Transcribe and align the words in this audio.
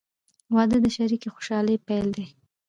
•واده 0.55 0.77
د 0.83 0.87
شریکې 0.97 1.29
خوشحالۍ 1.35 1.77
پیل 1.87 2.07
دی. 2.15 2.25